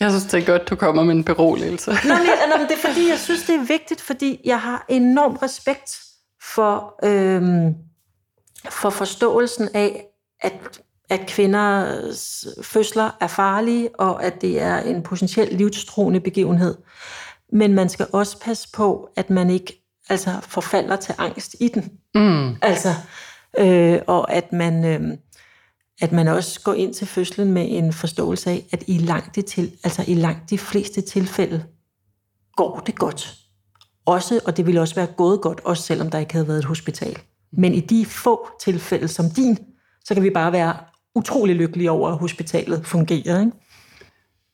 [0.00, 1.90] Jeg synes, det er godt, du kommer med en beroligelse.
[1.90, 2.26] Nå, men,
[2.58, 6.00] nå, det er fordi, jeg synes, det er vigtigt, fordi jeg har enorm respekt
[6.54, 7.74] for, øhm,
[8.70, 10.04] for forståelsen af,
[10.40, 10.52] at,
[11.10, 16.74] at kvinders fødsler er farlige, og at det er en potentielt livstruende begivenhed.
[17.52, 21.92] Men man skal også passe på, at man ikke altså, forfalder til angst i den.
[22.14, 22.56] Mm.
[22.62, 22.88] Altså,
[23.58, 25.16] øh, og at man, øh,
[26.00, 29.42] at man også går ind til fødslen med en forståelse af, at i langt de,
[29.42, 31.64] til, altså i langt de fleste tilfælde
[32.56, 33.34] går det godt.
[34.06, 36.64] Også, og det ville også være gået godt, også selvom der ikke havde været et
[36.64, 37.18] hospital.
[37.52, 39.58] Men i de få tilfælde som din,
[40.04, 40.76] så kan vi bare være
[41.14, 43.40] utrolig lykkelige over, at hospitalet fungerer.
[43.40, 43.52] Ikke?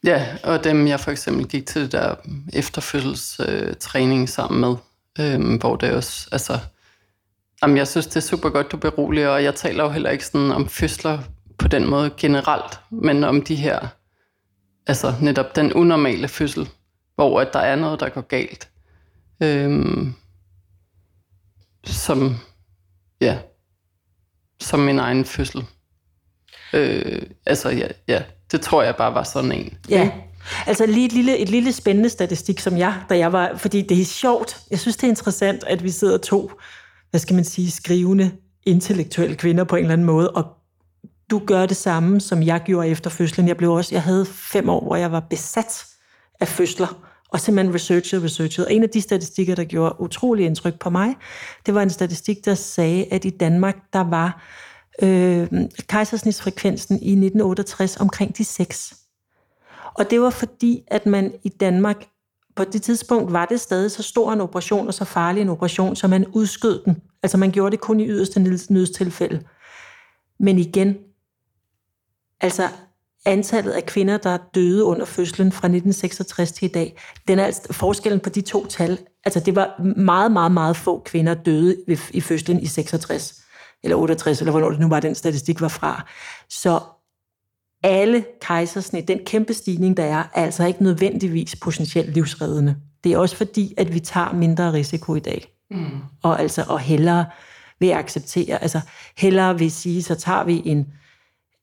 [0.05, 2.15] Ja, og dem jeg for eksempel gik til det der
[2.53, 4.77] efterfødselstræning sammen med,
[5.21, 6.59] øh, hvor det også, altså,
[7.63, 10.27] jamen jeg synes det er super godt, du beroliger, og jeg taler jo heller ikke
[10.27, 11.19] sådan om fødsler
[11.59, 13.89] på den måde generelt, men om de her,
[14.87, 16.69] altså netop den unormale fødsel,
[17.15, 18.69] hvor at der er noget, der går galt,
[19.43, 20.15] Øhm,
[21.85, 22.37] som,
[23.21, 23.39] ja,
[24.61, 25.65] som min egen fødsel.
[26.73, 29.79] Øh, altså ja, ja, det tror jeg bare var sådan en.
[29.89, 30.11] Ja,
[30.67, 34.01] altså lige et lille, et lille spændende statistik, som jeg, da jeg var, fordi det
[34.01, 34.61] er sjovt.
[34.71, 36.51] Jeg synes, det er interessant, at vi sidder to,
[37.11, 38.33] hvad skal man sige, skrivende,
[38.67, 40.47] intellektuelle kvinder på en eller anden måde, og
[41.31, 43.49] du gør det samme, som jeg gjorde efter fødslen.
[43.49, 45.87] Jeg blev også, jeg havde fem år, hvor jeg var besat
[46.41, 48.67] af fødsler, og simpelthen researchede og researchede.
[48.67, 51.15] Og en af de statistikker, der gjorde utrolig indtryk på mig,
[51.67, 54.43] det var en statistik, der sagde, at i Danmark, der var
[55.03, 55.49] øh,
[55.89, 58.95] kejsersnitsfrekvensen i 1968 omkring de 6.
[59.95, 62.07] Og det var fordi, at man i Danmark,
[62.57, 65.97] på det tidspunkt var det stadig så stor en operation og så farlig en operation,
[65.97, 67.03] så man udskød den.
[67.23, 69.43] Altså man gjorde det kun i yderste nødstilfælde.
[70.41, 70.97] Men igen,
[72.41, 72.69] altså
[73.27, 77.73] antallet af kvinder, der døde under fødslen fra 1966 til i dag, den er altså
[77.73, 78.99] forskellen på de to tal.
[79.25, 81.77] Altså det var meget, meget, meget få kvinder døde
[82.11, 83.43] i fødslen i 66
[83.83, 86.07] eller 68, eller hvornår det nu var, den statistik var fra.
[86.49, 86.81] Så
[87.83, 92.77] alle kejsersnit, den kæmpe stigning, der er, er altså ikke nødvendigvis potentielt livsreddende.
[93.05, 95.53] Det er også fordi, at vi tager mindre risiko i dag.
[95.71, 95.87] Mm.
[96.23, 97.27] Og altså, og hellere
[97.81, 98.81] vil acceptere, altså
[99.17, 100.87] hellere vil sige, så tager vi en,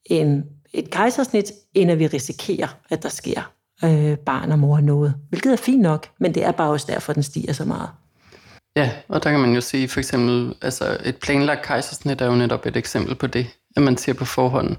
[0.06, 3.52] en, et kejsersnit, end at vi risikerer, at der sker
[3.84, 5.16] øh, barn og mor noget.
[5.30, 7.90] Hvilket er fint nok, men det er bare også derfor, den stiger så meget.
[8.76, 12.36] Ja, og der kan man jo sige for eksempel, altså et planlagt kejsersnit er jo
[12.36, 14.76] netop et eksempel på det, at man siger på forhånd,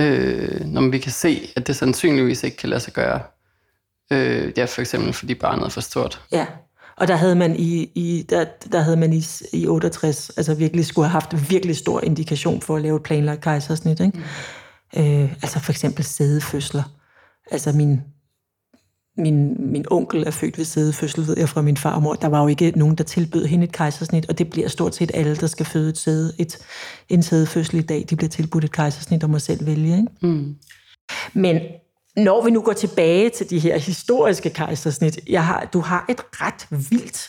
[0.00, 3.20] øh, når vi kan se, at det sandsynligvis ikke kan lade sig gøre.
[4.12, 6.20] Øh, ja, for eksempel fordi barnet er for stort.
[6.32, 6.46] Ja,
[6.96, 9.22] og der havde man i, i, der, der havde man i,
[9.52, 13.40] i 68 altså virkelig skulle have haft virkelig stor indikation for at lave et planlagt
[13.40, 14.00] kejsersnit.
[14.00, 14.18] Ikke?
[14.18, 14.24] Mm.
[14.96, 16.82] Øh, altså for eksempel sædefødsler.
[17.50, 18.00] Altså min
[19.16, 22.14] min, min onkel er født ved sædefødsel, ved jeg fra min far og mor.
[22.14, 25.10] Der var jo ikke nogen, der tilbød hende et kejsersnit, og det bliver stort set
[25.14, 26.58] alle, der skal føde et sæde, et,
[27.08, 29.96] en sædefødsel i dag, de bliver tilbudt et kejsersnit og må selv vælge.
[29.96, 30.08] Ikke?
[30.22, 30.54] Mm.
[31.32, 31.60] Men
[32.16, 36.20] når vi nu går tilbage til de her historiske kejsersnit, jeg har, du har et
[36.32, 37.28] ret vildt,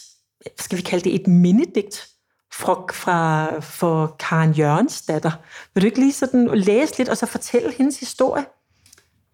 [0.59, 2.07] skal vi kalde det et mindedigt,
[2.53, 5.31] fra, fra, for Karen Jørgens datter.
[5.73, 8.45] Vil du ikke lige sådan læse lidt, og så fortælle hendes historie?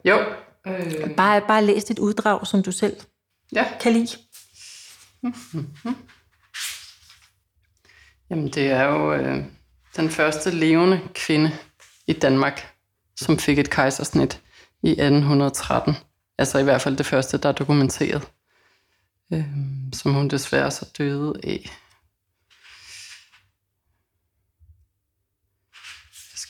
[0.05, 0.19] Jo,
[0.67, 1.15] Øh...
[1.15, 2.97] Bare, bare læs et uddrag, som du selv
[3.53, 3.65] ja.
[3.82, 4.17] kan lide.
[5.21, 5.67] Mm-hmm.
[8.29, 9.43] Jamen, det er jo øh,
[9.95, 11.51] den første levende kvinde
[12.08, 12.73] i Danmark,
[13.15, 14.41] som fik et kejsersnit
[14.84, 15.95] i 1813.
[16.38, 18.27] Altså i hvert fald det første, der er dokumenteret.
[19.34, 19.45] Øh,
[19.93, 21.69] som hun desværre så døde af.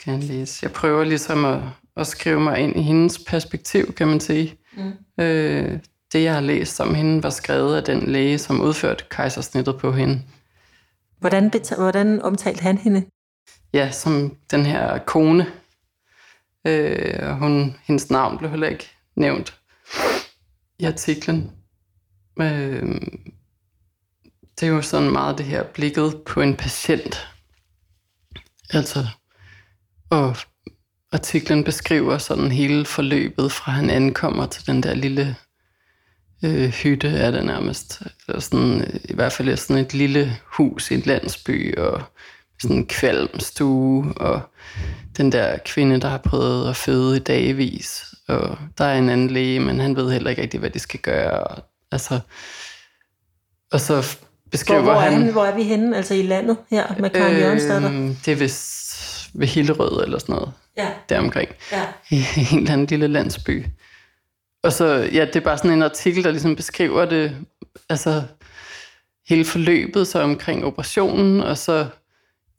[0.09, 0.59] Jeg læse.
[0.61, 1.61] Jeg prøver ligesom at
[1.99, 4.57] at skrive mig ind i hendes perspektiv, kan man sige.
[4.77, 5.23] Mm.
[5.23, 5.79] Øh,
[6.13, 9.91] det, jeg har læst om hende, var skrevet af den læge, som udførte kejsersnittet på
[9.91, 10.21] hende.
[11.19, 13.05] Hvordan, hvordan omtalte han hende?
[13.73, 15.47] Ja, som den her kone.
[16.67, 19.59] Øh, hun, hendes navn blev heller ikke nævnt
[20.79, 21.51] i artiklen.
[22.39, 23.01] Øh,
[24.59, 27.27] det er jo sådan meget det her blikket på en patient.
[28.69, 29.07] Altså,
[30.09, 30.35] og
[31.11, 35.35] artiklen beskriver sådan hele forløbet, fra han ankommer til den der lille
[36.43, 38.01] øh, hytte, er det nærmest.
[38.27, 42.01] Eller sådan, I hvert fald sådan et lille hus i en landsby, og
[42.61, 44.41] sådan en kvalmstue, og
[45.17, 48.05] den der kvinde, der har prøvet at føde i dagvis.
[48.27, 50.99] Og der er en anden læge, men han ved heller ikke rigtig, hvad de skal
[50.99, 51.43] gøre.
[51.43, 52.19] Og, altså,
[53.71, 54.17] Og så
[54.51, 55.21] beskriver Hvor, hvor, er han...
[55.21, 55.97] han, hvor er vi henne?
[55.97, 57.89] Altså i landet her med Karen øh, Jørgensdatter?
[58.25, 58.78] det er vist
[59.33, 60.51] ved Hillerød eller sådan noget.
[60.77, 60.89] Ja.
[61.09, 61.49] Deromkring.
[61.71, 61.85] Ja.
[62.09, 62.15] I
[62.51, 63.65] en eller anden lille landsby.
[64.63, 67.35] Og så, ja, det er bare sådan en artikel, der ligesom beskriver det,
[67.89, 68.23] altså
[69.29, 71.87] hele forløbet så omkring operationen, og så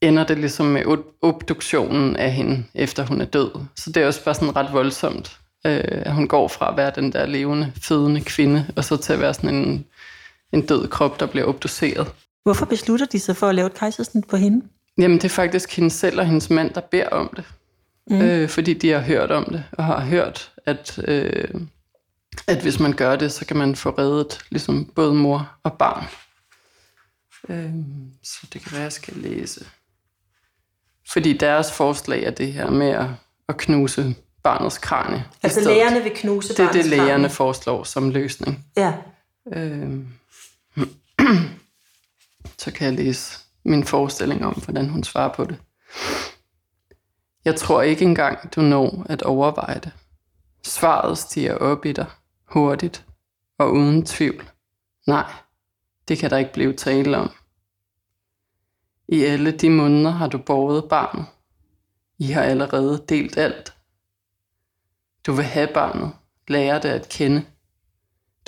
[0.00, 0.83] ender det ligesom med
[1.22, 3.50] obduktionen af hende, efter hun er død.
[3.76, 6.92] Så det er også bare sådan ret voldsomt, øh, at hun går fra at være
[6.94, 9.85] den der levende, fødende kvinde, og så til at være sådan en,
[10.52, 12.12] en død krop, der bliver obduceret.
[12.42, 14.66] Hvorfor beslutter de sig for at lave et kejsersnit på hende?
[14.98, 17.44] Jamen, det er faktisk hende selv og hendes mand, der beder om det.
[18.11, 18.20] Mm.
[18.22, 21.55] Øh, fordi de har hørt om det, og har hørt, at, øh,
[22.46, 26.05] at hvis man gør det, så kan man få reddet ligesom både mor og barn.
[27.48, 27.72] Øh,
[28.22, 29.66] så det kan være, jeg skal læse.
[31.12, 33.07] Fordi deres forslag er det her med at,
[33.48, 35.24] at knuse barnets kranie.
[35.42, 37.31] Altså lægerne vil knuse Det er barnets det, lægerne kranie.
[37.31, 38.66] foreslår som løsning.
[38.76, 38.92] Ja.
[39.55, 39.98] Øh,
[42.62, 43.38] så kan jeg læse
[43.70, 45.59] min forestilling om, hvordan hun svarer på det.
[47.44, 49.92] Jeg tror ikke engang, du når at overveje det.
[50.62, 52.06] Svaret stiger op i dig,
[52.44, 53.06] hurtigt
[53.59, 54.50] og uden tvivl.
[55.06, 55.33] Nej,
[56.09, 57.30] det kan der ikke blive tale om.
[59.09, 61.26] I alle de måneder har du båret barnet.
[62.18, 63.76] I har allerede delt alt.
[65.26, 66.12] Du vil have barnet,
[66.48, 67.44] lære det at kende.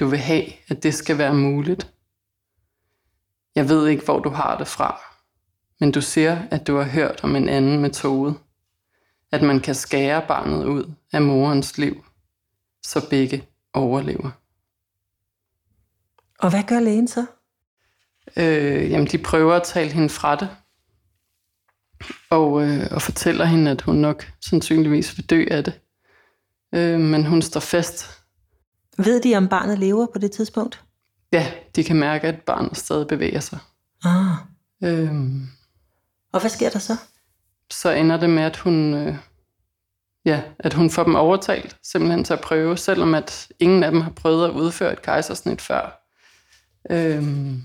[0.01, 1.93] Du vil have, at det skal være muligt.
[3.55, 5.12] Jeg ved ikke, hvor du har det fra,
[5.83, 8.35] men du siger, at du har hørt om en anden metode.
[9.33, 12.05] At man kan skære barnet ud af morens liv,
[12.83, 14.31] så begge overlever.
[16.39, 17.27] Og hvad gør lægen så?
[18.37, 20.49] Øh, jamen, de prøver at tale hende fra det,
[22.31, 25.81] og, øh, og fortæller hende, at hun nok sandsynligvis vil dø af det.
[26.75, 28.25] Øh, men hun står fast.
[28.97, 30.85] Ved de, om barnet lever på det tidspunkt?
[31.33, 33.59] Ja, de kan mærke, at barnet stadig bevæger sig.
[34.05, 34.37] Ah.
[34.85, 35.15] Øh,
[36.33, 36.97] og hvad sker der så?
[37.73, 39.17] så ender det med, at hun, øh,
[40.25, 44.01] ja, at hun får dem overtalt simpelthen til at prøve, selvom at ingen af dem
[44.01, 46.09] har prøvet at udføre et kejsersnit før.
[46.91, 47.63] Øhm,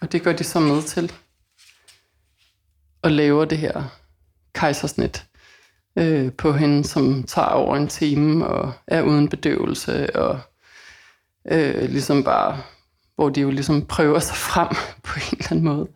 [0.00, 1.12] og det gør de så med til.
[3.02, 3.82] Og laver det her
[4.54, 5.26] kejsersnit
[5.98, 10.40] øh, på hende, som tager over en time og er uden bedøvelse og
[11.50, 12.62] øh, ligesom bare,
[13.14, 14.68] hvor de jo ligesom prøver sig frem
[15.04, 15.88] på en eller anden måde.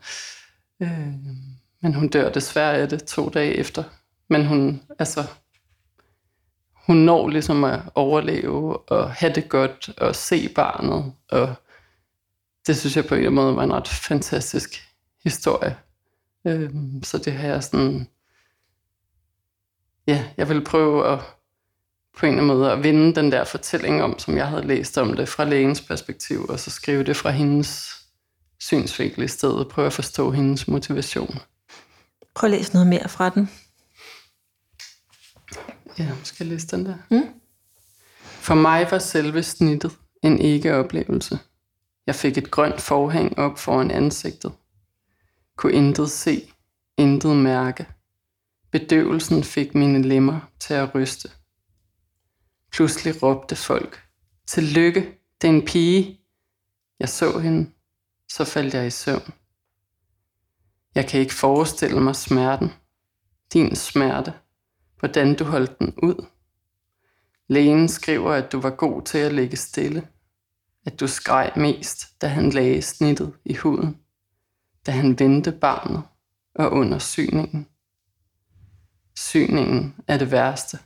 [0.82, 3.84] Øh, men hun dør desværre af det to dage efter.
[4.28, 5.24] Men hun, altså,
[6.74, 11.12] hun når ligesom at overleve og have det godt og se barnet.
[11.28, 11.54] Og
[12.66, 14.70] det synes jeg på en eller anden måde var en ret fantastisk
[15.24, 15.76] historie.
[16.46, 18.08] Øhm, så det har jeg sådan...
[20.06, 21.18] Ja, jeg vil prøve at
[22.18, 24.98] på en eller anden måde at vinde den der fortælling om, som jeg havde læst
[24.98, 27.96] om det fra lægens perspektiv, og så skrive det fra hendes
[28.60, 29.68] synsvinkel i stedet.
[29.68, 31.38] Prøve at forstå hendes motivation.
[32.38, 33.50] Prøv at læse noget mere fra den.
[35.98, 36.96] Ja, skal jeg læse den der?
[37.10, 37.40] Mm.
[38.20, 41.38] For mig var selve snittet en ikke-oplevelse.
[42.06, 44.52] Jeg fik et grønt forhæng op foran ansigtet.
[45.56, 46.52] Kunne intet se,
[46.96, 47.86] intet mærke.
[48.72, 51.30] Bedøvelsen fik mine lemmer til at ryste.
[52.72, 54.02] Pludselig råbte folk.
[54.46, 55.00] Tillykke,
[55.40, 56.20] det er en pige.
[57.00, 57.70] Jeg så hende,
[58.28, 59.32] så faldt jeg i søvn.
[60.94, 62.72] Jeg kan ikke forestille mig smerten.
[63.52, 64.34] Din smerte.
[64.98, 66.26] Hvordan du holdt den ud.
[67.48, 70.08] Lægen skriver, at du var god til at ligge stille.
[70.86, 73.98] At du skreg mest, da han lagde snittet i huden.
[74.86, 76.02] Da han vendte barnet
[76.54, 77.68] og under syningen.
[79.16, 80.78] Syningen er det værste,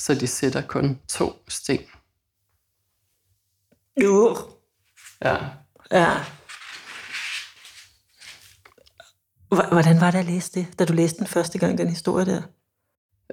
[0.00, 1.80] så de sætter kun to sten.
[4.02, 4.36] Jo.
[5.24, 5.36] Ja,
[5.90, 6.24] Ja.
[9.54, 12.42] Hvordan var det at læse det, da du læste den første gang, den historie der?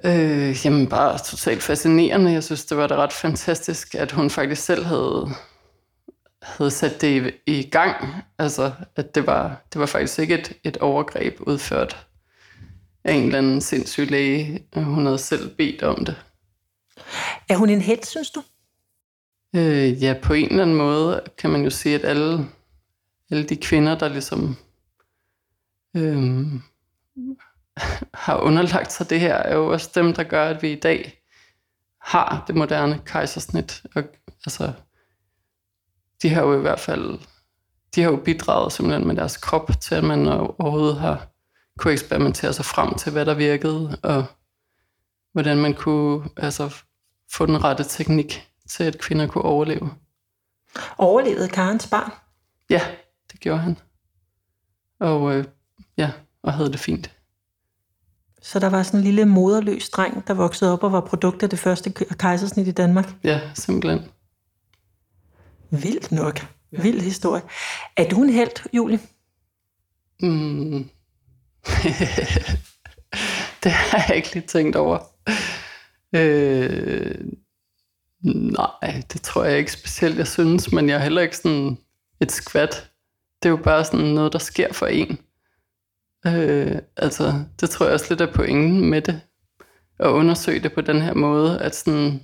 [0.04, 2.32] Øh, jamen bare totalt fascinerende.
[2.32, 5.28] Jeg synes, det var da ret fantastisk, at hun faktisk selv havde,
[6.42, 8.06] havde sat det i, i gang.
[8.38, 12.06] Altså, at det var, det var faktisk ikke et, et overgreb udført
[13.04, 14.66] af en eller anden sindssyg læge.
[14.74, 16.16] Hun havde selv bedt om det.
[17.48, 18.42] Er hun en held, synes du?
[19.56, 22.46] Øh, ja, på en eller anden måde kan man jo sige, at alle,
[23.30, 24.56] alle de kvinder, der ligesom
[25.96, 26.62] øhm,
[28.14, 31.22] har underlagt sig det her, er jo også dem, der gør, at vi i dag
[32.00, 33.82] har det moderne kejsersnit.
[33.94, 34.02] Og,
[34.46, 34.72] altså,
[36.22, 37.18] de har jo i hvert fald
[37.94, 41.28] de har jo bidraget simpelthen med deres krop til, at man overhovedet har
[41.78, 44.24] kunne eksperimentere sig frem til, hvad der virkede, og
[45.32, 46.74] hvordan man kunne altså,
[47.32, 49.90] få den rette teknik til, at kvinder kunne overleve.
[50.98, 52.10] Overlevede Karens barn?
[52.70, 52.80] Ja,
[53.32, 53.78] det gjorde han.
[55.00, 55.44] Og øh,
[55.98, 56.10] ja,
[56.42, 57.10] og havde det fint.
[58.42, 61.50] Så der var sådan en lille moderløs dreng, der voksede op og var produkt af
[61.50, 63.14] det første kejsersnit i Danmark?
[63.24, 64.10] Ja, simpelthen.
[65.70, 66.46] Vildt nok.
[66.70, 67.42] Vild historie.
[67.96, 69.00] Er du en held, Julie?
[70.22, 70.90] Mm.
[73.62, 74.98] det har jeg ikke lige tænkt over.
[76.14, 77.14] Øh,
[78.22, 81.78] nej, det tror jeg ikke specielt, jeg synes, men jeg er heller ikke sådan
[82.20, 82.90] et skvat.
[83.42, 85.18] Det er jo bare sådan noget, der sker for en.
[86.26, 89.20] Øh, altså, det tror jeg også lidt er pointen med det.
[89.98, 92.22] At undersøge det på den her måde, at sådan,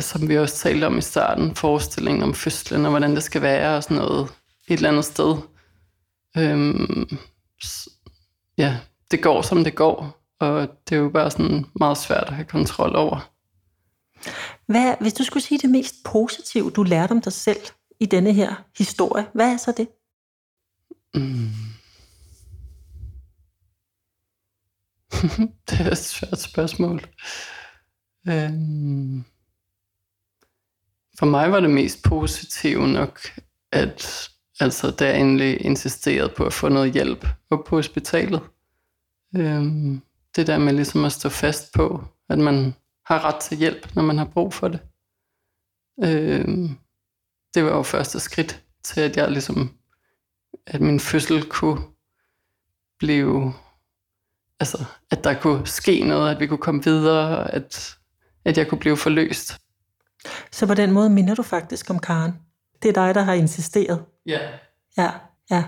[0.00, 3.76] som vi også talte om i starten, forestillingen om fødslen og hvordan det skal være
[3.76, 4.28] og sådan noget
[4.68, 5.36] et eller andet sted.
[6.36, 7.18] Øhm,
[8.58, 8.76] ja,
[9.10, 12.46] det går som det går, og det er jo bare sådan meget svært at have
[12.46, 13.30] kontrol over.
[14.66, 17.60] Hvad, hvis du skulle sige det mest positive, du lærte om dig selv
[18.00, 19.88] i denne her historie, hvad er så det?
[21.14, 21.50] Mm.
[25.70, 27.00] det er et svært spørgsmål.
[28.28, 29.24] Øhm.
[31.18, 33.20] For mig var det mest positive nok,
[33.72, 38.40] at altså, der endelig insisterede på at få noget hjælp op på hospitalet.
[39.36, 40.02] Øhm,
[40.36, 42.74] det der med ligesom at stå fast på, at man
[43.06, 44.80] har ret til hjælp, når man har brug for det.
[46.04, 46.68] Øhm,
[47.54, 49.78] det var jo første skridt til, at jeg ligesom,
[50.66, 51.80] at min fødsel kunne
[52.98, 53.52] blive,
[54.60, 57.96] altså, at der kunne ske noget, at vi kunne komme videre, at,
[58.44, 59.58] at jeg kunne blive forløst.
[60.52, 62.32] Så på den måde minder du faktisk om Karen?
[62.82, 64.04] Det er dig, der har insisteret?
[64.26, 64.40] Ja.
[64.96, 65.10] Ja,
[65.50, 65.64] ja.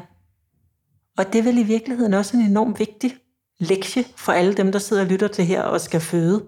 [1.19, 3.17] Og det er vel i virkeligheden også en enormt vigtig
[3.59, 6.45] lektie for alle dem, der sidder og lytter til her og skal føde.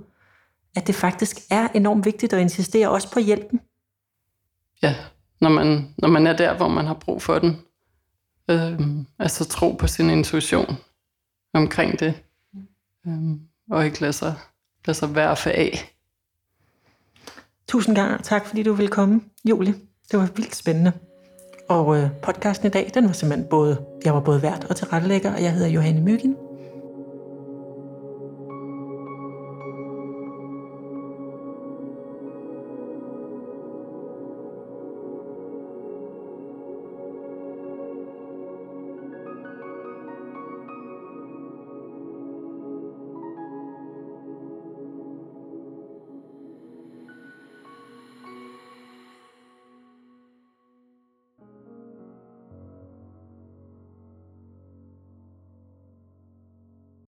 [0.76, 3.60] At det faktisk er enormt vigtigt at insistere også på hjælpen.
[4.82, 4.94] Ja,
[5.40, 7.65] når man, når man er der, hvor man har brug for den.
[8.50, 10.76] Øhm, altså tro på sin intuition
[11.54, 12.14] omkring det.
[13.06, 13.40] Øhm,
[13.70, 14.34] og ikke lade sig,
[14.86, 15.94] lade sig værfe af.
[17.68, 19.74] Tusind gange tak, fordi du ville komme, Julie.
[20.10, 20.92] Det var vildt spændende.
[21.68, 25.34] Og øh, podcasten i dag, den var simpelthen både, jeg var både vært og tilrettelægger,
[25.34, 26.36] og jeg hedder Johanne Myggen.